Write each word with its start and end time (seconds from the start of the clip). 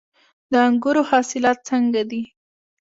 د 0.51 0.53
انګورو 0.67 1.01
حاصلات 1.09 1.57
څنګه 1.69 2.01
دي؟ 2.09 2.21